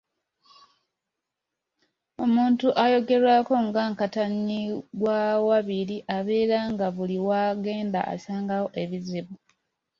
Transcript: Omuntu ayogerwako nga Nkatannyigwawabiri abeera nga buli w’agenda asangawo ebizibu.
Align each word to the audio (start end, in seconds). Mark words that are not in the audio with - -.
Omuntu 2.23 2.67
ayogerwako 2.83 3.55
nga 3.67 3.81
Nkatannyigwawabiri 3.91 5.97
abeera 6.17 6.59
nga 6.71 6.87
buli 6.95 7.17
w’agenda 7.27 7.99
asangawo 8.13 8.67
ebizibu. 8.81 9.33